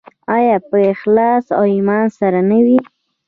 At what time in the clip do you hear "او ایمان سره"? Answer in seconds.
1.57-2.39